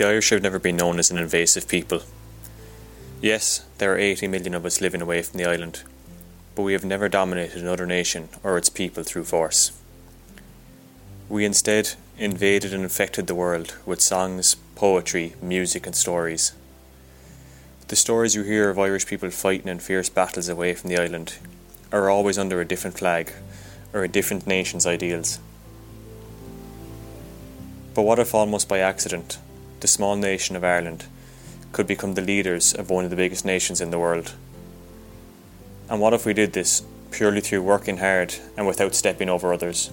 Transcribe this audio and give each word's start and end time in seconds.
The 0.00 0.06
Irish 0.06 0.30
have 0.30 0.40
never 0.42 0.58
been 0.58 0.78
known 0.78 0.98
as 0.98 1.10
an 1.10 1.18
invasive 1.18 1.68
people. 1.68 2.00
Yes, 3.20 3.66
there 3.76 3.92
are 3.92 3.98
80 3.98 4.28
million 4.28 4.54
of 4.54 4.64
us 4.64 4.80
living 4.80 5.02
away 5.02 5.20
from 5.20 5.36
the 5.36 5.44
island, 5.44 5.82
but 6.54 6.62
we 6.62 6.72
have 6.72 6.86
never 6.86 7.06
dominated 7.10 7.60
another 7.60 7.84
nation 7.84 8.30
or 8.42 8.56
its 8.56 8.70
people 8.70 9.02
through 9.02 9.24
force. 9.24 9.72
We 11.28 11.44
instead 11.44 11.96
invaded 12.16 12.72
and 12.72 12.82
infected 12.82 13.26
the 13.26 13.34
world 13.34 13.76
with 13.84 14.00
songs, 14.00 14.56
poetry, 14.74 15.34
music, 15.42 15.84
and 15.84 15.94
stories. 15.94 16.52
The 17.88 17.94
stories 17.94 18.34
you 18.34 18.42
hear 18.42 18.70
of 18.70 18.78
Irish 18.78 19.04
people 19.04 19.28
fighting 19.28 19.68
in 19.68 19.80
fierce 19.80 20.08
battles 20.08 20.48
away 20.48 20.72
from 20.72 20.88
the 20.88 20.98
island 20.98 21.36
are 21.92 22.08
always 22.08 22.38
under 22.38 22.58
a 22.62 22.66
different 22.66 22.96
flag 22.96 23.34
or 23.92 24.02
a 24.02 24.08
different 24.08 24.46
nation's 24.46 24.86
ideals. 24.86 25.38
But 27.92 28.04
what 28.04 28.18
if 28.18 28.34
almost 28.34 28.66
by 28.66 28.78
accident, 28.78 29.38
the 29.80 29.88
small 29.88 30.16
nation 30.16 30.56
of 30.56 30.64
Ireland 30.64 31.06
could 31.72 31.86
become 31.86 32.14
the 32.14 32.22
leaders 32.22 32.74
of 32.74 32.90
one 32.90 33.04
of 33.04 33.10
the 33.10 33.16
biggest 33.16 33.44
nations 33.44 33.80
in 33.80 33.90
the 33.90 33.98
world? 33.98 34.34
And 35.88 36.00
what 36.00 36.14
if 36.14 36.26
we 36.26 36.34
did 36.34 36.52
this 36.52 36.82
purely 37.10 37.40
through 37.40 37.62
working 37.62 37.98
hard 37.98 38.34
and 38.56 38.66
without 38.66 38.94
stepping 38.94 39.28
over 39.28 39.52
others? 39.52 39.90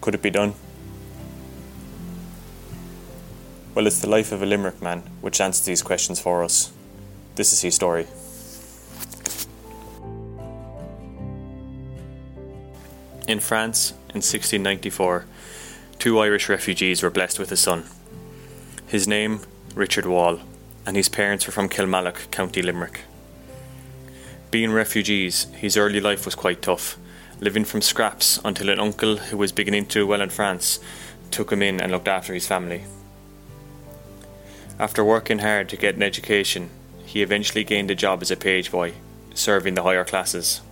Could 0.00 0.14
it 0.14 0.22
be 0.22 0.30
done? 0.30 0.54
Well, 3.74 3.86
it's 3.86 4.00
the 4.00 4.08
life 4.08 4.32
of 4.32 4.42
a 4.42 4.46
Limerick 4.46 4.80
man 4.82 5.02
which 5.20 5.40
answers 5.40 5.66
these 5.66 5.82
questions 5.82 6.20
for 6.20 6.42
us. 6.42 6.72
This 7.34 7.52
is 7.52 7.60
his 7.60 7.74
story. 7.74 8.06
In 13.28 13.40
France, 13.40 13.90
in 14.08 14.22
1694, 14.22 15.26
two 15.98 16.18
Irish 16.18 16.48
refugees 16.48 17.02
were 17.02 17.10
blessed 17.10 17.38
with 17.38 17.52
a 17.52 17.56
son. 17.56 17.84
His 18.88 19.06
name, 19.06 19.40
Richard 19.74 20.06
Wall, 20.06 20.40
and 20.86 20.96
his 20.96 21.10
parents 21.10 21.46
were 21.46 21.52
from 21.52 21.68
Kilmallock, 21.68 22.30
County 22.30 22.62
Limerick. 22.62 23.02
Being 24.50 24.72
refugees, 24.72 25.44
his 25.52 25.76
early 25.76 26.00
life 26.00 26.24
was 26.24 26.34
quite 26.34 26.62
tough, 26.62 26.96
living 27.38 27.66
from 27.66 27.82
scraps 27.82 28.40
until 28.46 28.70
an 28.70 28.80
uncle 28.80 29.18
who 29.18 29.36
was 29.36 29.52
beginning 29.52 29.84
to 29.86 30.00
do 30.00 30.06
well 30.06 30.22
in 30.22 30.30
France 30.30 30.80
took 31.30 31.52
him 31.52 31.60
in 31.60 31.82
and 31.82 31.92
looked 31.92 32.08
after 32.08 32.32
his 32.32 32.46
family. 32.46 32.84
After 34.78 35.04
working 35.04 35.40
hard 35.40 35.68
to 35.68 35.76
get 35.76 35.96
an 35.96 36.02
education, 36.02 36.70
he 37.04 37.20
eventually 37.20 37.64
gained 37.64 37.90
a 37.90 37.94
job 37.94 38.22
as 38.22 38.30
a 38.30 38.36
page 38.36 38.72
boy, 38.72 38.94
serving 39.34 39.74
the 39.74 39.82
higher 39.82 40.04
classes. 40.04 40.62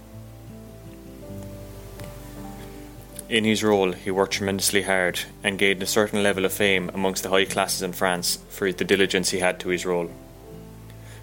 In 3.28 3.42
his 3.42 3.64
role, 3.64 3.91
he 3.91 4.12
worked 4.12 4.34
tremendously 4.34 4.82
hard 4.82 5.19
and 5.42 5.58
gained 5.58 5.82
a 5.82 5.86
certain 5.86 6.22
level 6.22 6.44
of 6.44 6.52
fame 6.52 6.92
amongst 6.94 7.24
the 7.24 7.30
high 7.30 7.44
classes 7.44 7.83
in 7.83 7.92
France 7.92 8.38
for 8.48 8.70
the 8.70 8.84
diligence 8.84 9.30
he 9.30 9.41
had 9.41 9.58
to 9.60 9.70
his 9.70 9.84
role. 9.84 10.10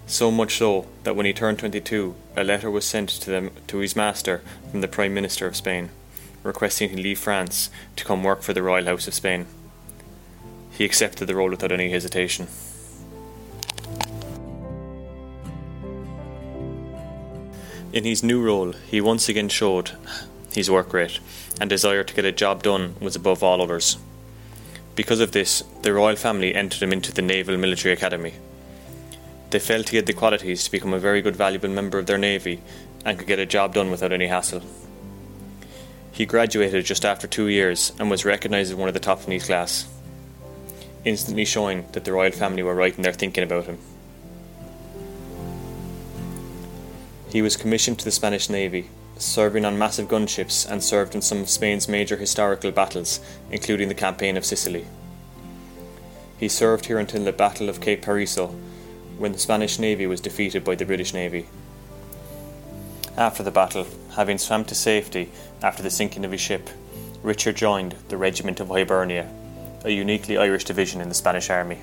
So 0.06 0.30
much 0.30 0.58
so 0.58 0.86
that 1.04 1.16
when 1.16 1.24
he 1.24 1.32
turned 1.32 1.60
22, 1.60 2.14
a 2.36 2.44
letter 2.44 2.70
was 2.70 2.84
sent 2.84 3.08
to 3.08 3.30
them 3.30 3.52
to 3.68 3.78
his 3.78 3.96
master 3.96 4.42
from 4.70 4.82
the 4.82 4.88
Prime 4.88 5.14
Minister 5.14 5.46
of 5.46 5.56
Spain, 5.56 5.88
requesting 6.42 6.90
he 6.90 6.96
leave 6.96 7.18
France 7.18 7.70
to 7.96 8.04
come 8.04 8.22
work 8.22 8.42
for 8.42 8.52
the 8.52 8.62
Royal 8.62 8.84
House 8.84 9.08
of 9.08 9.14
Spain. 9.14 9.46
He 10.72 10.84
accepted 10.84 11.24
the 11.24 11.34
role 11.34 11.48
without 11.48 11.72
any 11.72 11.88
hesitation. 11.88 12.48
In 17.94 18.04
his 18.04 18.22
new 18.22 18.42
role, 18.42 18.72
he 18.72 19.00
once 19.00 19.30
again 19.30 19.48
showed 19.48 19.92
his 20.54 20.70
work 20.70 20.92
rate 20.92 21.20
and 21.60 21.70
desire 21.70 22.04
to 22.04 22.14
get 22.14 22.24
a 22.24 22.32
job 22.32 22.62
done 22.62 22.96
was 23.00 23.16
above 23.16 23.42
all 23.42 23.62
others. 23.62 23.96
Because 24.94 25.20
of 25.20 25.32
this, 25.32 25.62
the 25.82 25.92
royal 25.92 26.16
family 26.16 26.54
entered 26.54 26.82
him 26.82 26.92
into 26.92 27.12
the 27.12 27.22
Naval 27.22 27.56
Military 27.56 27.92
Academy. 27.92 28.34
They 29.50 29.58
felt 29.58 29.88
he 29.88 29.96
had 29.96 30.06
the 30.06 30.12
qualities 30.12 30.64
to 30.64 30.70
become 30.70 30.92
a 30.92 30.98
very 30.98 31.20
good, 31.22 31.36
valuable 31.36 31.68
member 31.68 31.98
of 31.98 32.06
their 32.06 32.18
navy 32.18 32.60
and 33.04 33.18
could 33.18 33.26
get 33.26 33.38
a 33.38 33.46
job 33.46 33.74
done 33.74 33.90
without 33.90 34.12
any 34.12 34.26
hassle. 34.26 34.62
He 36.12 36.26
graduated 36.26 36.84
just 36.84 37.04
after 37.04 37.26
two 37.26 37.48
years 37.48 37.92
and 37.98 38.08
was 38.08 38.24
recognised 38.24 38.70
as 38.70 38.76
one 38.76 38.88
of 38.88 38.94
the 38.94 39.00
top 39.00 39.24
in 39.24 39.32
his 39.32 39.46
class, 39.46 39.88
instantly 41.04 41.44
showing 41.44 41.86
that 41.92 42.04
the 42.04 42.12
royal 42.12 42.30
family 42.30 42.62
were 42.62 42.74
right 42.74 42.96
in 42.96 43.02
their 43.02 43.12
thinking 43.12 43.42
about 43.42 43.66
him. 43.66 43.78
He 47.30 47.42
was 47.42 47.56
commissioned 47.56 47.98
to 47.98 48.04
the 48.04 48.12
Spanish 48.12 48.48
Navy 48.48 48.88
serving 49.16 49.64
on 49.64 49.78
massive 49.78 50.08
gunships 50.08 50.68
and 50.68 50.82
served 50.82 51.14
in 51.14 51.22
some 51.22 51.40
of 51.40 51.48
Spain's 51.48 51.88
major 51.88 52.16
historical 52.16 52.70
battles, 52.70 53.20
including 53.50 53.88
the 53.88 53.94
Campaign 53.94 54.36
of 54.36 54.44
Sicily. 54.44 54.86
He 56.38 56.48
served 56.48 56.86
here 56.86 56.98
until 56.98 57.24
the 57.24 57.32
Battle 57.32 57.68
of 57.68 57.80
Cape 57.80 58.02
Passaro, 58.04 58.54
when 59.18 59.32
the 59.32 59.38
Spanish 59.38 59.78
Navy 59.78 60.06
was 60.06 60.20
defeated 60.20 60.64
by 60.64 60.74
the 60.74 60.84
British 60.84 61.14
Navy. 61.14 61.46
After 63.16 63.44
the 63.44 63.52
battle, 63.52 63.86
having 64.16 64.38
swam 64.38 64.64
to 64.64 64.74
safety 64.74 65.30
after 65.62 65.82
the 65.82 65.90
sinking 65.90 66.24
of 66.24 66.32
his 66.32 66.40
ship, 66.40 66.68
Richard 67.22 67.56
joined 67.56 67.94
the 68.08 68.16
Regiment 68.16 68.58
of 68.58 68.68
Hibernia, 68.68 69.30
a 69.84 69.90
uniquely 69.90 70.36
Irish 70.36 70.64
division 70.64 71.00
in 71.00 71.08
the 71.08 71.14
Spanish 71.14 71.48
Army. 71.48 71.82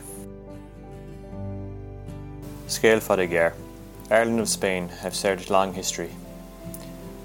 Scale 2.67 2.99
Fadaguer, 2.99 3.53
Ireland 4.09 4.41
of 4.41 4.49
Spain 4.49 4.89
have 4.89 5.15
shared 5.15 5.49
a 5.49 5.53
long 5.53 5.73
history 5.73 6.11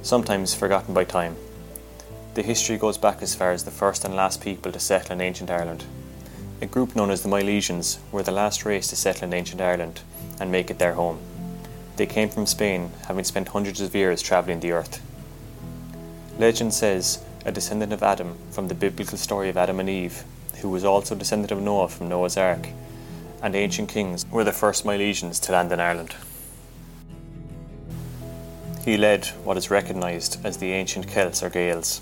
sometimes 0.07 0.55
forgotten 0.55 0.95
by 0.95 1.03
time. 1.03 1.37
The 2.35 2.43
history 2.43 2.79
goes 2.79 2.97
back 2.97 3.23
as 3.23 3.35
far 3.35 3.51
as 3.51 3.65
the 3.65 3.73
first 3.73 4.05
and 4.05 4.15
last 4.15 4.41
people 4.41 4.71
to 4.71 4.79
settle 4.79 5.13
in 5.13 5.21
ancient 5.21 5.51
Ireland. 5.51 5.85
A 6.63 6.67
group 6.67 6.95
known 6.95 7.11
as 7.11 7.23
the 7.23 7.29
Milesians 7.29 7.99
were 8.13 8.23
the 8.23 8.31
last 8.31 8.65
race 8.65 8.87
to 8.89 8.97
settle 8.97 9.25
in 9.25 9.35
ancient 9.35 9.61
Ireland 9.61 10.03
and 10.39 10.53
make 10.53 10.71
it 10.71 10.79
their 10.79 10.93
home. 10.93 11.19
They 11.97 12.07
came 12.07 12.29
from 12.29 12.47
Spain, 12.47 12.93
having 13.09 13.25
spent 13.25 13.49
hundreds 13.49 13.81
of 13.81 13.97
years 13.97 14.23
travelling 14.23 14.61
the 14.61 14.71
earth. 14.71 15.03
Legend 16.39 16.73
says 16.73 17.25
a 17.45 17.51
descendant 17.51 17.93
of 17.93 18.05
Adam 18.05 18.37
from 18.53 18.69
the 18.69 18.75
biblical 18.75 19.19
story 19.19 19.49
of 19.49 19.57
Adam 19.57 19.81
and 19.81 19.89
Eve, 19.89 20.23
who 20.61 20.69
was 20.69 20.85
also 20.85 21.17
descendant 21.17 21.51
of 21.51 21.61
Noah 21.61 21.89
from 21.89 22.09
Noah's 22.09 22.37
Ark, 22.37 22.69
and 23.43 23.57
ancient 23.57 23.89
kings 23.89 24.25
were 24.31 24.45
the 24.45 24.53
first 24.53 24.85
Milesians 24.85 25.41
to 25.43 25.53
land 25.53 25.73
in 25.73 25.81
Ireland. 25.81 26.15
He 28.87 28.97
led 28.97 29.27
what 29.43 29.57
is 29.57 29.69
recognised 29.69 30.39
as 30.47 30.59
the 30.59 30.71
ancient 30.71 31.09
Celts 31.09 31.43
or 31.43 31.51
Gaels. 31.51 32.01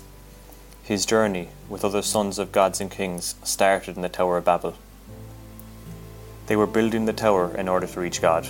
His 0.83 1.07
journey 1.07 1.49
with 1.67 1.83
other 1.83 2.03
sons 2.03 2.37
of 2.37 2.51
gods 2.51 2.79
and 2.79 2.91
kings 2.91 3.33
started 3.43 3.95
in 3.95 4.03
the 4.03 4.07
Tower 4.07 4.37
of 4.37 4.45
Babel. 4.45 4.75
They 6.45 6.55
were 6.55 6.67
building 6.67 7.05
the 7.05 7.11
tower 7.11 7.57
in 7.57 7.67
order 7.67 7.87
to 7.87 7.99
reach 7.99 8.21
God. 8.21 8.47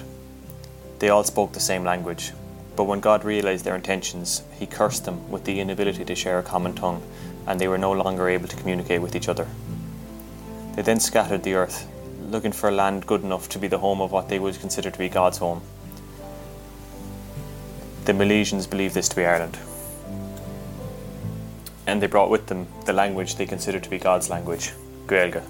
They 0.99 1.07
all 1.07 1.23
spoke 1.23 1.53
the 1.53 1.61
same 1.61 1.85
language, 1.85 2.33
but 2.75 2.83
when 2.83 2.99
God 2.99 3.23
realised 3.23 3.63
their 3.63 3.73
intentions, 3.73 4.43
he 4.59 4.65
cursed 4.65 5.05
them 5.05 5.31
with 5.31 5.45
the 5.45 5.61
inability 5.61 6.03
to 6.03 6.13
share 6.13 6.39
a 6.39 6.43
common 6.43 6.75
tongue, 6.75 7.01
and 7.47 7.57
they 7.57 7.69
were 7.69 7.77
no 7.77 7.93
longer 7.93 8.27
able 8.27 8.49
to 8.49 8.57
communicate 8.57 9.01
with 9.01 9.15
each 9.15 9.29
other. 9.29 9.47
They 10.75 10.81
then 10.81 10.99
scattered 10.99 11.43
the 11.43 11.53
earth, 11.53 11.87
looking 12.29 12.51
for 12.51 12.69
land 12.69 13.07
good 13.07 13.23
enough 13.23 13.47
to 13.47 13.59
be 13.59 13.69
the 13.69 13.79
home 13.79 14.01
of 14.01 14.11
what 14.11 14.27
they 14.27 14.39
would 14.39 14.59
consider 14.59 14.91
to 14.91 14.99
be 14.99 15.07
God's 15.07 15.37
home. 15.37 15.61
The 18.05 18.13
Milesians 18.13 18.69
believed 18.69 18.93
this 18.93 19.09
to 19.09 19.15
be 19.15 19.25
Ireland. 19.25 19.57
And 21.87 21.99
they 21.99 22.05
brought 22.05 22.29
with 22.29 22.45
them 22.45 22.67
the 22.85 22.93
language 22.93 23.35
they 23.35 23.47
considered 23.47 23.83
to 23.83 23.89
be 23.89 23.97
God's 23.97 24.29
language, 24.29 24.73
Gaeilge. 25.07 25.41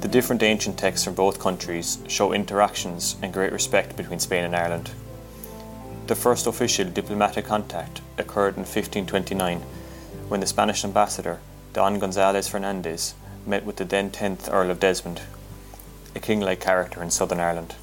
The 0.00 0.08
different 0.08 0.42
ancient 0.42 0.78
texts 0.78 1.04
from 1.04 1.12
both 1.12 1.38
countries 1.38 1.98
show 2.08 2.32
interactions 2.32 3.16
and 3.20 3.34
great 3.34 3.52
respect 3.52 3.98
between 3.98 4.18
Spain 4.18 4.44
and 4.44 4.56
Ireland. 4.56 4.92
The 6.06 6.14
first 6.14 6.46
official 6.46 6.88
diplomatic 6.88 7.44
contact 7.44 8.00
occurred 8.16 8.54
in 8.56 8.64
1529 8.64 9.60
when 10.28 10.40
the 10.40 10.46
Spanish 10.46 10.86
ambassador, 10.86 11.40
Don 11.74 11.98
Gonzalez 11.98 12.48
Fernandez, 12.48 13.14
met 13.46 13.66
with 13.66 13.76
the 13.76 13.84
then 13.84 14.10
10th 14.10 14.50
Earl 14.50 14.70
of 14.70 14.80
Desmond, 14.80 15.20
a 16.14 16.18
king 16.18 16.40
like 16.40 16.60
character 16.60 17.02
in 17.02 17.10
southern 17.10 17.40
Ireland. 17.40 17.74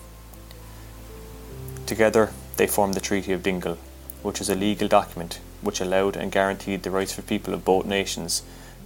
Together, 1.86 2.32
they 2.58 2.66
formed 2.66 2.96
the 2.96 3.00
Treaty 3.00 3.32
of 3.32 3.44
Dingle, 3.44 3.78
which 4.24 4.40
was 4.40 4.50
a 4.50 4.56
legal 4.56 4.88
document 4.88 5.40
which 5.62 5.80
allowed 5.80 6.16
and 6.16 6.32
guaranteed 6.32 6.84
the 6.84 6.92
rights 6.92 7.14
for 7.14 7.22
people 7.22 7.54
of 7.54 7.64
both 7.64 7.86
nations 7.86 8.42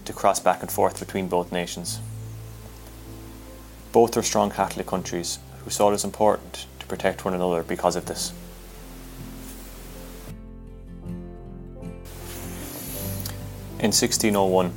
to 0.05 0.13
cross 0.13 0.39
back 0.39 0.61
and 0.61 0.71
forth 0.71 0.99
between 0.99 1.27
both 1.27 1.51
nations. 1.51 1.99
Both 3.91 4.17
are 4.17 4.23
strong 4.23 4.51
Catholic 4.51 4.85
countries 4.85 5.39
who 5.63 5.69
saw 5.69 5.91
it 5.91 5.95
as 5.95 6.03
important 6.03 6.65
to 6.79 6.85
protect 6.87 7.23
one 7.23 7.33
another 7.33 7.63
because 7.63 7.95
of 7.95 8.05
this. 8.05 8.33
In 13.79 13.93
1601, 13.93 14.73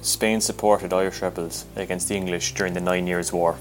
Spain 0.00 0.40
supported 0.40 0.92
Irish 0.92 1.20
rebels 1.20 1.66
against 1.76 2.08
the 2.08 2.16
English 2.16 2.54
during 2.54 2.72
the 2.72 2.80
Nine 2.80 3.06
Years' 3.06 3.32
War. 3.32 3.58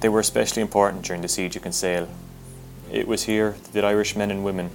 They 0.00 0.08
were 0.08 0.20
especially 0.20 0.62
important 0.62 1.04
during 1.04 1.22
the 1.22 1.28
siege 1.28 1.56
of 1.56 1.62
Kinsale. 1.62 2.08
It 2.92 3.08
was 3.08 3.24
here 3.24 3.56
that 3.72 3.84
Irish 3.84 4.14
men 4.14 4.30
and 4.30 4.44
women, 4.44 4.70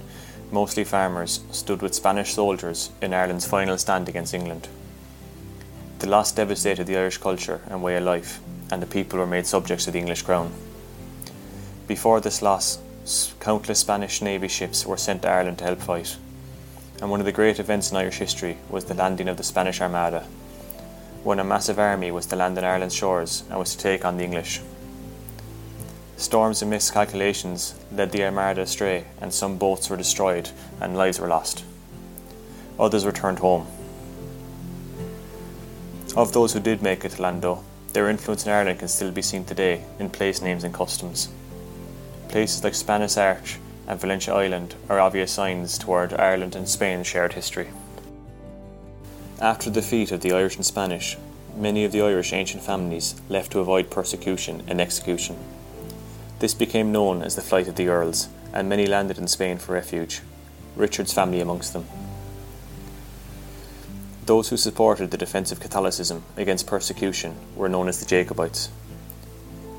mostly 0.50 0.84
farmers, 0.84 1.40
stood 1.52 1.82
with 1.82 1.94
Spanish 1.94 2.34
soldiers 2.34 2.90
in 3.00 3.14
Ireland's 3.14 3.46
final 3.46 3.78
stand 3.78 4.08
against 4.08 4.34
England. 4.34 4.68
The 6.00 6.08
loss 6.08 6.32
devastated 6.32 6.86
the 6.86 6.96
Irish 6.96 7.18
culture 7.18 7.60
and 7.68 7.82
way 7.82 7.96
of 7.96 8.04
life, 8.04 8.40
and 8.72 8.82
the 8.82 8.86
people 8.86 9.18
were 9.18 9.26
made 9.26 9.46
subjects 9.46 9.86
of 9.86 9.92
the 9.92 9.98
English 9.98 10.22
crown. 10.22 10.52
Before 11.86 12.20
this 12.20 12.42
loss, 12.42 12.78
countless 13.40 13.80
Spanish 13.80 14.22
Navy 14.22 14.48
ships 14.48 14.86
were 14.86 14.96
sent 14.96 15.22
to 15.22 15.28
Ireland 15.28 15.58
to 15.58 15.64
help 15.64 15.80
fight, 15.80 16.16
and 17.00 17.10
one 17.10 17.20
of 17.20 17.26
the 17.26 17.32
great 17.32 17.58
events 17.58 17.90
in 17.90 17.96
Irish 17.96 18.18
history 18.18 18.56
was 18.68 18.84
the 18.84 18.94
landing 18.94 19.28
of 19.28 19.36
the 19.36 19.42
Spanish 19.42 19.80
Armada, 19.80 20.26
when 21.22 21.38
a 21.38 21.44
massive 21.44 21.78
army 21.78 22.10
was 22.10 22.26
to 22.26 22.36
land 22.36 22.56
on 22.58 22.64
Ireland's 22.64 22.94
shores 22.94 23.44
and 23.50 23.58
was 23.58 23.74
to 23.74 23.82
take 23.82 24.04
on 24.04 24.16
the 24.16 24.24
English. 24.24 24.60
Storms 26.20 26.60
and 26.60 26.70
miscalculations 26.70 27.74
led 27.92 28.12
the 28.12 28.22
Armada 28.22 28.60
astray, 28.60 29.06
and 29.22 29.32
some 29.32 29.56
boats 29.56 29.88
were 29.88 29.96
destroyed 29.96 30.50
and 30.78 30.94
lives 30.94 31.18
were 31.18 31.26
lost. 31.26 31.64
Others 32.78 33.06
returned 33.06 33.38
home. 33.38 33.66
Of 36.14 36.34
those 36.34 36.52
who 36.52 36.60
did 36.60 36.82
make 36.82 37.06
it 37.06 37.12
to 37.12 37.22
land, 37.22 37.42
their 37.94 38.10
influence 38.10 38.44
in 38.44 38.52
Ireland 38.52 38.80
can 38.80 38.88
still 38.88 39.10
be 39.10 39.22
seen 39.22 39.46
today 39.46 39.82
in 39.98 40.10
place 40.10 40.42
names 40.42 40.62
and 40.62 40.74
customs. 40.74 41.30
Places 42.28 42.62
like 42.62 42.74
Spanish 42.74 43.16
Arch 43.16 43.58
and 43.88 43.98
Valencia 43.98 44.34
Island 44.34 44.74
are 44.90 45.00
obvious 45.00 45.32
signs 45.32 45.78
toward 45.78 46.12
Ireland 46.12 46.54
and 46.54 46.68
Spain's 46.68 47.06
shared 47.06 47.32
history. 47.32 47.70
After 49.40 49.70
the 49.70 49.80
defeat 49.80 50.12
of 50.12 50.20
the 50.20 50.32
Irish 50.32 50.56
and 50.56 50.66
Spanish, 50.66 51.16
many 51.56 51.86
of 51.86 51.92
the 51.92 52.02
Irish 52.02 52.34
ancient 52.34 52.62
families 52.62 53.18
left 53.30 53.52
to 53.52 53.60
avoid 53.60 53.90
persecution 53.90 54.62
and 54.68 54.82
execution. 54.82 55.38
This 56.40 56.54
became 56.54 56.90
known 56.90 57.22
as 57.22 57.36
the 57.36 57.42
Flight 57.42 57.68
of 57.68 57.76
the 57.76 57.88
Earls, 57.88 58.28
and 58.54 58.66
many 58.66 58.86
landed 58.86 59.18
in 59.18 59.28
Spain 59.28 59.58
for 59.58 59.74
refuge, 59.74 60.22
Richard's 60.74 61.12
family 61.12 61.42
amongst 61.42 61.74
them. 61.74 61.84
Those 64.24 64.48
who 64.48 64.56
supported 64.56 65.10
the 65.10 65.18
defence 65.18 65.52
of 65.52 65.60
Catholicism 65.60 66.24
against 66.38 66.66
persecution 66.66 67.36
were 67.54 67.68
known 67.68 67.88
as 67.88 68.00
the 68.00 68.06
Jacobites. 68.06 68.70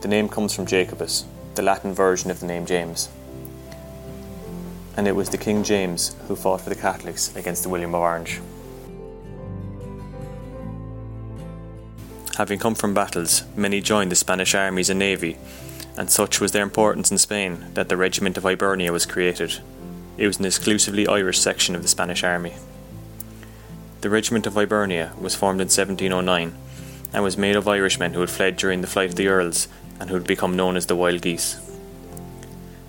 The 0.01 0.07
name 0.07 0.29
comes 0.29 0.53
from 0.53 0.67
Jacobus, 0.67 1.25
the 1.55 1.63
Latin 1.63 1.93
version 1.93 2.29
of 2.29 2.39
the 2.39 2.45
name 2.45 2.67
James. 2.67 3.09
And 4.95 5.07
it 5.07 5.15
was 5.15 5.29
the 5.29 5.39
King 5.39 5.63
James 5.63 6.15
who 6.27 6.35
fought 6.35 6.61
for 6.61 6.69
the 6.69 6.75
Catholics 6.75 7.35
against 7.35 7.63
the 7.63 7.69
William 7.69 7.95
of 7.95 8.01
Orange. 8.01 8.39
Having 12.37 12.59
come 12.59 12.75
from 12.75 12.93
battles, 12.93 13.45
many 13.55 13.81
joined 13.81 14.11
the 14.11 14.15
Spanish 14.15 14.53
armies 14.53 14.91
and 14.91 14.99
navy, 14.99 15.37
and 15.97 16.09
such 16.09 16.39
was 16.39 16.51
their 16.51 16.63
importance 16.63 17.11
in 17.11 17.17
Spain 17.17 17.65
that 17.73 17.89
the 17.89 17.97
Regiment 17.97 18.37
of 18.37 18.43
Hibernia 18.43 18.91
was 18.91 19.05
created. 19.05 19.59
It 20.17 20.27
was 20.27 20.39
an 20.39 20.45
exclusively 20.45 21.07
Irish 21.07 21.39
section 21.39 21.75
of 21.75 21.81
the 21.81 21.87
Spanish 21.87 22.23
army. 22.23 22.53
The 24.01 24.09
Regiment 24.09 24.47
of 24.47 24.55
Hibernia 24.55 25.13
was 25.19 25.35
formed 25.35 25.61
in 25.61 25.65
1709 25.65 26.55
and 27.13 27.23
was 27.23 27.37
made 27.37 27.55
of 27.55 27.67
Irishmen 27.67 28.13
who 28.13 28.21
had 28.21 28.29
fled 28.29 28.57
during 28.57 28.81
the 28.81 28.87
flight 28.87 29.09
of 29.09 29.15
the 29.15 29.27
Earls 29.27 29.67
and 29.99 30.09
who 30.09 30.15
had 30.15 30.25
become 30.25 30.55
known 30.55 30.75
as 30.75 30.87
the 30.87 30.95
Wild 30.95 31.21
Geese. 31.21 31.59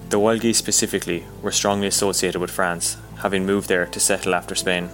The 0.08 0.18
Wild 0.18 0.40
Geese 0.40 0.58
specifically 0.58 1.24
were 1.42 1.52
strongly 1.52 1.86
associated 1.86 2.40
with 2.40 2.50
France, 2.50 2.96
having 3.18 3.46
moved 3.46 3.68
there 3.68 3.86
to 3.86 4.00
settle 4.00 4.34
after 4.34 4.54
Spain, 4.54 4.90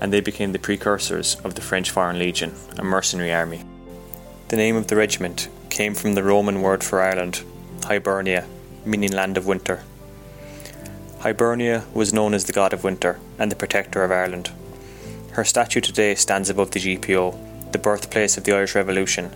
and 0.00 0.12
they 0.12 0.20
became 0.20 0.52
the 0.52 0.58
precursors 0.58 1.36
of 1.44 1.54
the 1.54 1.60
French 1.60 1.90
Foreign 1.90 2.18
Legion, 2.18 2.54
a 2.78 2.84
mercenary 2.84 3.32
army. 3.32 3.64
The 4.48 4.56
name 4.56 4.76
of 4.76 4.86
the 4.86 4.96
regiment 4.96 5.48
came 5.78 5.94
from 5.94 6.14
the 6.16 6.24
Roman 6.24 6.60
word 6.60 6.82
for 6.82 7.00
Ireland, 7.00 7.44
Hibernia, 7.84 8.48
meaning 8.84 9.12
land 9.12 9.36
of 9.36 9.46
winter. 9.46 9.84
Hibernia 11.20 11.84
was 11.94 12.12
known 12.12 12.34
as 12.34 12.46
the 12.46 12.52
god 12.52 12.72
of 12.72 12.82
winter 12.82 13.20
and 13.38 13.48
the 13.48 13.54
protector 13.54 14.02
of 14.02 14.10
Ireland. 14.10 14.50
Her 15.34 15.44
statue 15.44 15.80
today 15.80 16.16
stands 16.16 16.50
above 16.50 16.72
the 16.72 16.80
GPO, 16.80 17.70
the 17.70 17.78
birthplace 17.78 18.36
of 18.36 18.42
the 18.42 18.56
Irish 18.56 18.74
Revolution, 18.74 19.30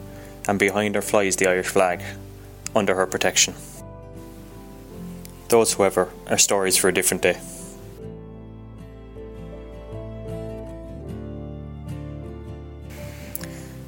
and 0.48 0.58
behind 0.58 0.96
her 0.96 1.00
flies 1.00 1.36
the 1.36 1.48
Irish 1.48 1.68
flag, 1.68 2.02
under 2.74 2.96
her 2.96 3.06
protection. 3.06 3.54
Those, 5.48 5.74
however, 5.74 6.10
are 6.26 6.38
stories 6.38 6.76
for 6.76 6.88
a 6.88 6.92
different 6.92 7.22
day. 7.22 7.38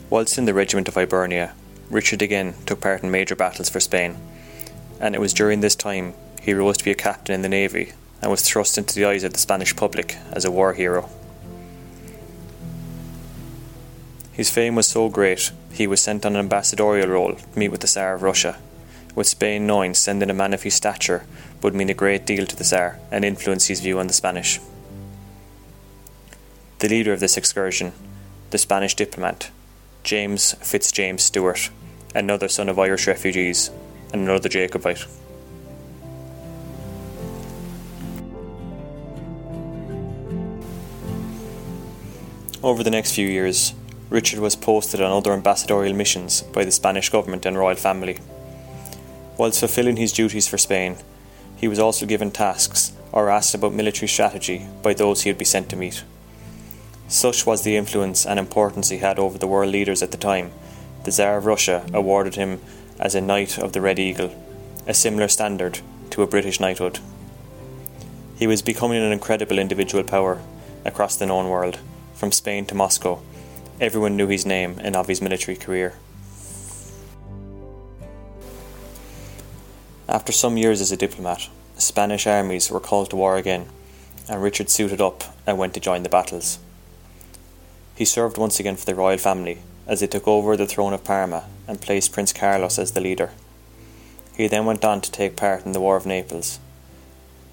Whilst 0.08 0.38
in 0.38 0.44
the 0.44 0.54
regiment 0.54 0.86
of 0.86 0.94
Hibernia, 0.94 1.52
Richard 1.90 2.22
again 2.22 2.54
took 2.66 2.81
part 2.81 3.02
in 3.02 3.10
major 3.10 3.36
battles 3.36 3.69
for 3.69 3.81
Spain, 3.81 4.16
and 5.00 5.14
it 5.14 5.20
was 5.20 5.34
during 5.34 5.60
this 5.60 5.76
time 5.76 6.14
he 6.40 6.54
rose 6.54 6.76
to 6.78 6.84
be 6.84 6.90
a 6.90 6.94
captain 6.94 7.34
in 7.34 7.42
the 7.42 7.48
navy 7.48 7.92
and 8.20 8.31
was 8.31 8.42
thrust 8.42 8.78
into 8.78 8.94
the 8.94 9.04
eyes 9.04 9.25
of 9.25 9.32
the 9.32 9.38
Spanish 9.38 9.76
public 9.76 10.16
as 10.32 10.44
a 10.44 10.50
war 10.50 10.72
hero. 10.72 11.08
His 14.32 14.50
fame 14.50 14.75
was 14.75 14.88
so 14.88 15.08
great, 15.08 15.52
he 15.72 15.86
was 15.86 16.00
sent 16.00 16.26
on 16.26 16.34
an 16.34 16.40
ambassadorial 16.40 17.08
role 17.08 17.34
to 17.34 17.58
meet 17.58 17.69
with 17.69 17.81
the 17.81 17.87
Tsar 17.87 18.14
of 18.14 18.22
Russia, 18.22 18.58
with 19.14 19.28
Spain 19.28 19.66
knowing 19.66 19.94
sending 19.94 20.30
a 20.30 20.34
man 20.34 20.52
of 20.52 20.62
his 20.62 20.75
stature 20.75 21.25
would 21.62 21.75
mean 21.75 21.88
a 21.88 21.94
great 21.94 22.26
deal 22.26 22.46
to 22.46 22.56
the 22.56 22.64
Tsar 22.64 22.98
and 23.10 23.25
influence 23.25 23.66
his 23.66 23.80
view 23.80 23.98
on 23.98 24.08
the 24.08 24.12
Spanish. 24.12 24.58
The 26.80 26.88
leader 26.88 27.12
of 27.12 27.20
this 27.20 27.37
excursion, 27.37 27.92
the 28.50 28.58
Spanish 28.58 28.94
diplomat, 28.94 29.50
James 30.04 30.54
Fitzjames 30.60 31.22
Stewart, 31.22 31.70
another 32.14 32.46
son 32.46 32.68
of 32.68 32.78
Irish 32.78 33.06
refugees, 33.06 33.70
and 34.12 34.22
another 34.22 34.50
Jacobite. 34.50 35.06
Over 42.62 42.82
the 42.82 42.90
next 42.90 43.14
few 43.14 43.26
years, 43.26 43.72
Richard 44.10 44.40
was 44.40 44.56
posted 44.56 45.00
on 45.00 45.10
other 45.10 45.32
ambassadorial 45.32 45.96
missions 45.96 46.42
by 46.42 46.64
the 46.64 46.70
Spanish 46.70 47.08
government 47.08 47.46
and 47.46 47.56
royal 47.56 47.76
family. 47.76 48.18
Whilst 49.38 49.60
fulfilling 49.60 49.96
his 49.96 50.12
duties 50.12 50.46
for 50.46 50.58
Spain, 50.58 50.96
he 51.56 51.66
was 51.66 51.78
also 51.78 52.04
given 52.04 52.30
tasks 52.30 52.92
or 53.10 53.30
asked 53.30 53.54
about 53.54 53.72
military 53.72 54.08
strategy 54.08 54.66
by 54.82 54.92
those 54.92 55.22
he 55.22 55.30
would 55.30 55.38
be 55.38 55.46
sent 55.46 55.70
to 55.70 55.76
meet. 55.76 56.04
Such 57.08 57.46
was 57.46 57.62
the 57.62 57.76
influence 57.76 58.26
and 58.26 58.38
importance 58.38 58.88
he 58.88 58.98
had 58.98 59.18
over 59.18 59.38
the 59.38 59.46
world 59.46 59.72
leaders 59.72 60.02
at 60.02 60.10
the 60.10 60.16
time, 60.16 60.52
the 61.04 61.12
Tsar 61.12 61.36
of 61.36 61.46
Russia 61.46 61.86
awarded 61.92 62.34
him 62.34 62.60
as 62.98 63.14
a 63.14 63.20
Knight 63.20 63.58
of 63.58 63.72
the 63.72 63.80
Red 63.80 63.98
Eagle, 63.98 64.34
a 64.86 64.94
similar 64.94 65.28
standard 65.28 65.80
to 66.10 66.22
a 66.22 66.26
British 66.26 66.60
knighthood. 66.60 66.98
He 68.36 68.46
was 68.46 68.62
becoming 68.62 69.02
an 69.02 69.12
incredible 69.12 69.58
individual 69.58 70.04
power 70.04 70.40
across 70.84 71.16
the 71.16 71.26
known 71.26 71.49
world, 71.49 71.78
from 72.14 72.32
Spain 72.32 72.64
to 72.66 72.75
Moscow, 72.75 73.20
Everyone 73.80 74.16
knew 74.16 74.28
his 74.28 74.46
name 74.46 74.78
and 74.80 74.94
of 74.94 75.08
his 75.08 75.20
military 75.20 75.56
career. 75.56 75.94
After 80.08 80.30
some 80.30 80.56
years 80.56 80.80
as 80.80 80.92
a 80.92 80.96
diplomat, 80.96 81.49
Spanish 81.76 82.25
armies 82.25 82.70
were 82.70 82.78
called 82.78 83.11
to 83.11 83.16
war 83.16 83.37
again, 83.37 83.66
and 84.28 84.40
Richard 84.40 84.70
suited 84.70 85.00
up 85.00 85.25
and 85.44 85.58
went 85.58 85.75
to 85.75 85.80
join 85.80 86.04
the 86.04 86.08
battles. 86.08 86.61
He 87.94 88.04
served 88.04 88.38
once 88.38 88.58
again 88.58 88.76
for 88.76 88.86
the 88.86 88.94
royal 88.94 89.18
family 89.18 89.58
as 89.86 90.00
they 90.00 90.06
took 90.06 90.26
over 90.26 90.56
the 90.56 90.66
throne 90.66 90.92
of 90.92 91.04
Parma 91.04 91.44
and 91.68 91.80
placed 91.80 92.12
Prince 92.12 92.32
Carlos 92.32 92.78
as 92.78 92.92
the 92.92 93.00
leader. 93.00 93.30
He 94.36 94.48
then 94.48 94.66
went 94.66 94.84
on 94.84 95.00
to 95.00 95.12
take 95.12 95.36
part 95.36 95.64
in 95.64 95.72
the 95.72 95.80
War 95.80 95.96
of 95.96 96.06
Naples, 96.06 96.58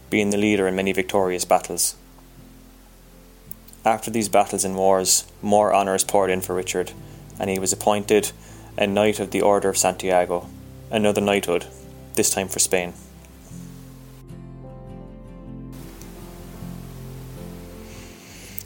being 0.09 0.31
the 0.31 0.37
leader 0.37 0.67
in 0.67 0.75
many 0.75 0.93
victorious 0.93 1.45
battles. 1.45 1.95
After 3.85 4.09
these 4.09 4.29
battles 4.29 4.65
and 4.65 4.75
wars, 4.75 5.25
more 5.41 5.73
honours 5.73 6.03
poured 6.03 6.31
in 6.31 6.41
for 6.41 6.55
Richard, 6.55 6.91
and 7.39 7.49
he 7.49 7.59
was 7.59 7.73
appointed 7.73 8.31
a 8.77 8.87
Knight 8.87 9.19
of 9.19 9.31
the 9.31 9.41
Order 9.41 9.69
of 9.69 9.77
Santiago, 9.77 10.47
another 10.89 11.21
knighthood, 11.21 11.67
this 12.15 12.31
time 12.31 12.47
for 12.47 12.59
Spain. 12.59 12.93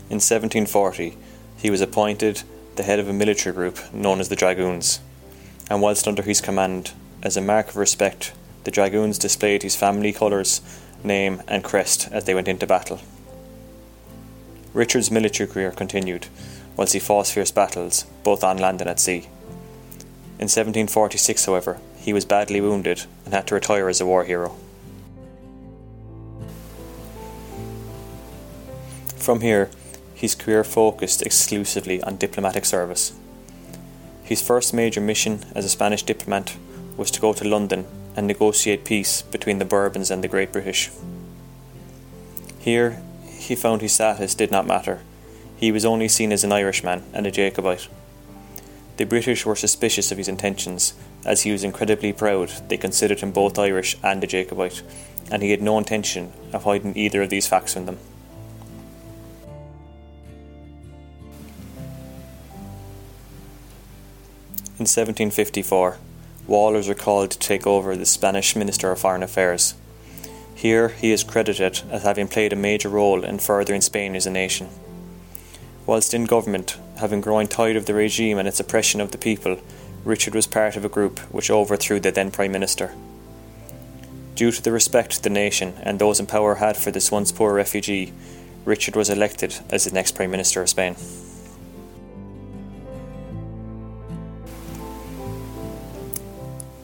In 0.08 0.22
1740, 0.22 1.18
he 1.58 1.70
was 1.70 1.82
appointed 1.82 2.44
the 2.76 2.84
head 2.84 3.00
of 3.00 3.08
a 3.08 3.14
military 3.14 3.54
group 3.54 3.94
known 3.94 4.20
as 4.20 4.30
the 4.30 4.36
Dragoons, 4.36 5.00
and 5.70 5.82
whilst 5.82 6.08
under 6.08 6.22
his 6.22 6.42
command, 6.42 6.92
as 7.24 7.38
a 7.38 7.42
mark 7.42 7.70
of 7.70 7.78
respect, 7.78 8.34
the 8.66 8.72
Dragoons 8.72 9.18
displayed 9.18 9.64
his 9.64 9.76
family 9.76 10.12
colours, 10.12 10.62
name, 11.04 11.42
and 11.48 11.64
crest 11.64 12.10
as 12.12 12.26
they 12.26 12.36
went 12.36 12.48
into 12.48 12.68
battle. 12.68 13.00
Richard's 14.74 15.10
military 15.10 15.48
career 15.48 15.72
continued, 15.72 16.28
whilst 16.76 16.94
he 16.94 17.00
fought 17.00 17.28
fierce 17.28 17.52
battles, 17.52 18.06
both 18.24 18.44
on 18.44 18.58
land 18.58 18.82
and 18.82 18.90
at 18.90 19.00
sea. 19.00 19.28
In 20.38 20.50
1746, 20.50 21.46
however, 21.46 21.80
he 21.98 22.12
was 22.12 22.26
badly 22.26 22.60
wounded 22.60 23.06
and 23.24 23.34
had 23.34 23.48
to 23.48 23.56
retire 23.56 23.88
as 23.88 24.02
a 24.02 24.06
war 24.06 24.26
hero. 24.26 24.56
From 29.16 29.40
here, 29.40 29.70
his 30.16 30.34
career 30.34 30.64
focused 30.64 31.22
exclusively 31.22 32.02
on 32.02 32.16
diplomatic 32.16 32.66
service. 32.66 33.14
His 34.24 34.42
first 34.42 34.74
major 34.74 35.02
mission 35.02 35.46
as 35.54 35.66
a 35.66 35.70
Spanish 35.70 36.02
diplomat 36.02 36.56
was 36.98 37.12
to 37.12 37.22
go 37.22 37.34
to 37.34 37.48
London 37.48 37.86
and 38.16 38.26
negotiate 38.26 38.86
peace 38.86 39.22
between 39.22 39.60
the 39.60 39.66
Bourbons 39.66 40.10
and 40.10 40.24
the 40.24 40.30
Great 40.30 40.52
British. 40.52 40.90
Here, 42.58 43.02
he 43.28 43.56
found 43.56 43.82
his 43.82 43.94
status 43.94 44.34
did 44.34 44.50
not 44.50 44.66
matter. 44.66 45.02
He 45.58 45.72
was 45.72 45.86
only 45.86 46.08
seen 46.08 46.32
as 46.32 46.44
an 46.44 46.54
Irishman 46.54 47.04
and 47.14 47.28
a 47.28 47.32
Jacobite, 47.32 47.88
The 48.98 49.06
British 49.06 49.46
were 49.46 49.58
suspicious 49.58 50.12
of 50.12 50.18
his 50.18 50.30
intentions, 50.30 50.94
as 51.26 51.42
he 51.42 51.52
was 51.52 51.66
incredibly 51.66 52.14
proud 52.14 52.50
they 52.70 52.78
considered 52.78 53.20
him 53.20 53.32
both 53.32 53.60
Irish 53.60 53.98
and 54.02 54.24
a 54.24 54.28
Jacobite, 54.28 54.82
and 55.30 55.44
he 55.44 55.52
had 55.52 55.62
no 55.62 55.78
intention 55.78 56.32
of 56.54 56.64
hiding 56.64 56.98
either 56.98 57.22
of 57.22 57.30
these 57.30 57.48
facts 57.48 57.74
from 57.74 57.86
them. 57.86 58.00
In 64.78 64.82
1754, 64.82 65.98
Waller 66.48 66.76
was 66.76 66.90
recalled 66.90 67.32
to 67.32 67.40
take 67.40 67.66
over 67.66 67.96
the 67.96 68.06
Spanish 68.06 68.58
Minister 68.58 68.92
of 68.92 69.00
Foreign 69.00 69.24
Affairs. 69.24 69.74
Here 70.54 70.90
he 70.90 71.14
is 71.14 71.24
credited 71.24 71.82
as 71.90 72.04
having 72.04 72.28
played 72.28 72.52
a 72.52 72.58
major 72.58 72.90
role 72.90 73.24
in 73.24 73.40
furthering 73.40 73.80
Spain 73.80 74.18
as 74.18 74.26
a 74.26 74.32
nation. 74.32 74.68
Whilst 75.86 76.14
in 76.14 76.26
government, 76.26 76.78
having 76.98 77.22
grown 77.22 77.48
tired 77.48 77.78
of 77.78 77.86
the 77.86 77.94
regime 77.94 78.38
and 78.38 78.50
its 78.50 78.60
oppression 78.60 79.00
of 79.00 79.12
the 79.12 79.18
people, 79.18 79.62
Richard 80.04 80.36
was 80.36 80.46
part 80.46 80.76
of 80.76 80.84
a 80.84 80.90
group 80.90 81.20
which 81.32 81.50
overthrew 81.50 82.02
the 82.02 82.12
then 82.12 82.30
Prime 82.30 82.52
Minister. 82.52 82.94
Due 84.36 84.52
to 84.52 84.62
the 84.62 84.74
respect 84.74 85.24
the 85.24 85.30
nation 85.30 85.76
and 85.84 86.00
those 86.00 86.20
in 86.20 86.26
power 86.26 86.56
had 86.56 86.76
for 86.76 86.92
this 86.92 87.14
once 87.14 87.32
poor 87.32 87.54
refugee, 87.54 88.12
Richard 88.66 88.98
was 88.98 89.10
elected 89.10 89.56
as 89.70 89.86
the 89.86 89.94
next 89.94 90.16
Prime 90.16 90.32
Minister 90.32 90.62
of 90.62 90.68
Spain. 90.68 90.98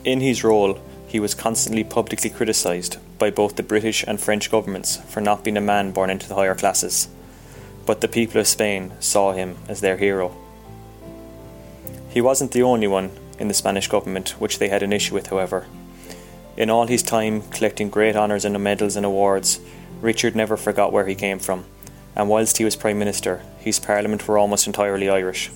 In 0.04 0.20
his 0.20 0.44
role, 0.44 0.80
he 1.08 1.20
was 1.20 1.36
constantly 1.36 1.84
publicly 1.84 2.32
criticised 2.32 2.98
by 3.20 3.30
both 3.30 3.56
the 3.56 3.64
British 3.64 4.04
and 4.08 4.20
French 4.20 4.50
governments 4.50 4.98
for 4.98 5.22
not 5.22 5.44
being 5.44 5.58
a 5.58 5.62
man 5.62 5.92
born 5.92 6.10
into 6.10 6.28
the 6.28 6.34
higher 6.34 6.56
classes, 6.56 7.08
but 7.86 8.02
the 8.02 8.08
people 8.08 8.42
of 8.42 8.48
Spain 8.48 8.94
saw 9.00 9.32
him 9.32 9.58
as 9.68 9.82
their 9.82 9.98
hero. 9.98 10.36
He 12.10 12.20
wasn't 12.20 12.52
the 12.52 12.64
only 12.64 12.88
one 12.88 13.12
in 13.38 13.48
the 13.48 13.54
Spanish 13.54 13.88
government 13.88 14.30
which 14.42 14.58
they 14.58 14.70
had 14.70 14.82
an 14.82 14.92
issue 14.92 15.14
with, 15.14 15.28
however. 15.28 15.68
In 16.58 16.72
all 16.72 16.88
his 16.88 17.04
time 17.04 17.44
collecting 17.50 17.90
great 17.90 18.16
honours 18.16 18.44
and 18.44 18.58
medals 18.62 18.96
and 18.96 19.06
awards, 19.06 19.60
Richard 20.02 20.36
never 20.36 20.58
forgot 20.58 20.92
where 20.92 21.06
he 21.06 21.14
came 21.14 21.38
from, 21.38 21.66
and 22.16 22.28
whilst 22.28 22.58
he 22.58 22.66
was 22.66 22.76
Prime 22.76 22.98
Minister, 22.98 23.44
his 23.60 23.80
Parliament 23.80 24.28
were 24.28 24.40
almost 24.40 24.66
entirely 24.66 25.10
Irish. 25.10 25.52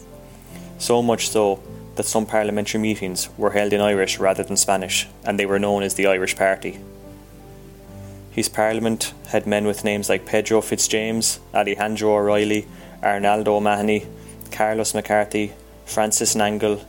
So 0.78 1.02
much 1.02 1.30
so 1.30 1.64
that 1.96 2.06
some 2.06 2.26
parliamentary 2.26 2.80
meetings 2.80 3.30
were 3.38 3.52
held 3.52 3.74
in 3.74 3.82
Irish 3.82 4.20
rather 4.20 4.44
than 4.44 4.58
Spanish, 4.58 5.08
and 5.24 5.40
they 5.40 5.46
were 5.46 5.60
known 5.60 5.84
as 5.84 5.96
the 5.96 6.08
Irish 6.08 6.36
Party. 6.36 6.80
His 8.32 8.50
Parliament 8.50 9.14
had 9.28 9.48
men 9.48 9.66
with 9.66 9.86
names 9.86 10.10
like 10.10 10.26
Pedro 10.26 10.62
Fitzjames, 10.62 11.40
Alejandro 11.54 12.16
O'Reilly, 12.16 12.68
Arnaldo 13.02 13.56
O'Mahony, 13.56 14.06
Carlos 14.52 14.94
McCarthy, 14.94 15.54
Francis 15.86 16.36
Nangle, 16.36 16.84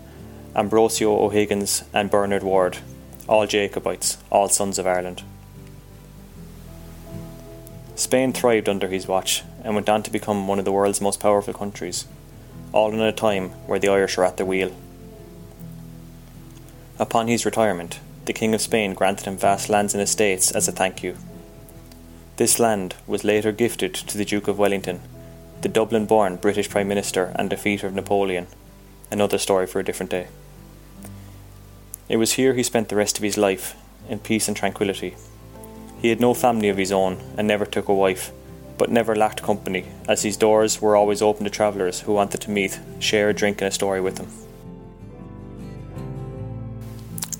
Ambrosio 0.56 1.16
O'Higgins, 1.16 1.84
and 1.92 2.10
Bernard 2.10 2.42
Ward, 2.42 2.78
all 3.28 3.46
Jacobites, 3.46 4.18
all 4.30 4.48
sons 4.48 4.78
of 4.78 4.86
Ireland. 4.86 5.22
Spain 7.94 8.32
thrived 8.32 8.68
under 8.68 8.88
his 8.88 9.06
watch 9.06 9.42
and 9.62 9.74
went 9.74 9.88
on 9.88 10.02
to 10.02 10.10
become 10.10 10.48
one 10.48 10.58
of 10.58 10.64
the 10.64 10.72
world's 10.72 11.00
most 11.00 11.20
powerful 11.20 11.54
countries, 11.54 12.06
all 12.72 12.92
in 12.92 13.00
a 13.00 13.12
time 13.12 13.50
where 13.66 13.78
the 13.78 13.88
Irish 13.88 14.16
were 14.16 14.24
at 14.24 14.36
the 14.36 14.44
wheel. 14.44 14.72
Upon 16.98 17.28
his 17.28 17.44
retirement, 17.44 18.00
the 18.24 18.32
King 18.32 18.54
of 18.54 18.60
Spain 18.60 18.94
granted 18.94 19.26
him 19.26 19.36
vast 19.36 19.68
lands 19.68 19.94
and 19.94 20.02
estates 20.02 20.50
as 20.50 20.66
a 20.66 20.72
thank 20.72 21.02
you. 21.02 21.16
This 22.36 22.58
land 22.58 22.94
was 23.06 23.24
later 23.24 23.52
gifted 23.52 23.94
to 23.94 24.18
the 24.18 24.24
Duke 24.24 24.48
of 24.48 24.58
Wellington, 24.58 25.00
the 25.62 25.68
Dublin 25.68 26.06
born 26.06 26.36
British 26.36 26.68
Prime 26.68 26.88
Minister 26.88 27.32
and 27.36 27.50
defeater 27.50 27.84
of 27.84 27.94
Napoleon 27.94 28.46
Another 29.10 29.38
story 29.38 29.66
for 29.66 29.78
a 29.78 29.84
different 29.84 30.10
day. 30.10 30.26
It 32.08 32.16
was 32.16 32.32
here 32.32 32.54
he 32.54 32.62
spent 32.62 32.88
the 32.88 32.96
rest 32.96 33.16
of 33.16 33.22
his 33.22 33.36
life, 33.36 33.76
in 34.08 34.18
peace 34.18 34.48
and 34.48 34.56
tranquillity. 34.56 35.16
He 36.00 36.08
had 36.08 36.20
no 36.20 36.34
family 36.34 36.68
of 36.68 36.76
his 36.76 36.92
own 36.92 37.18
and 37.36 37.46
never 37.46 37.66
took 37.66 37.88
a 37.88 37.94
wife, 37.94 38.32
but 38.78 38.90
never 38.90 39.14
lacked 39.14 39.42
company, 39.42 39.86
as 40.08 40.22
his 40.22 40.36
doors 40.36 40.80
were 40.80 40.96
always 40.96 41.22
open 41.22 41.44
to 41.44 41.50
travellers 41.50 42.00
who 42.00 42.14
wanted 42.14 42.40
to 42.42 42.50
meet, 42.50 42.78
share 42.98 43.28
a 43.28 43.34
drink 43.34 43.60
and 43.60 43.68
a 43.68 43.72
story 43.72 44.00
with 44.00 44.18
him. 44.18 44.45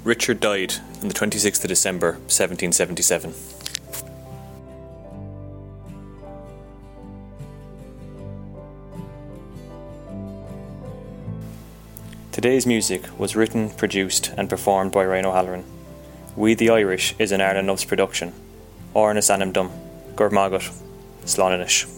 Richard 0.07 0.39
died 0.39 0.73
on 1.03 1.09
the 1.09 1.15
26th 1.15 1.65
of 1.65 1.69
December 1.69 2.13
1777. 2.13 3.35
Today's 12.31 12.69
music 12.69 13.03
was 13.19 13.35
written, 13.35 13.71
produced, 13.71 14.33
and 14.37 14.49
performed 14.49 14.93
by 14.93 15.05
Ryhan 15.05 15.25
O'Halloran. 15.25 15.65
We 16.37 16.55
the 16.55 16.71
Irish 16.71 17.17
is 17.19 17.33
an 17.33 17.41
Ireland 17.41 17.67
Loves 17.67 17.85
production. 17.85 18.33
Ornis 18.95 19.29
Anam 19.29 19.51
Dum, 19.51 19.73
Gurmagut, 20.15 20.73
Slánanish. 21.25 21.96